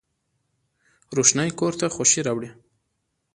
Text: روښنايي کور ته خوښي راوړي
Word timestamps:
روښنايي 1.17 1.51
کور 1.59 1.73
ته 1.79 1.85
خوښي 1.95 2.21
راوړي 2.27 2.49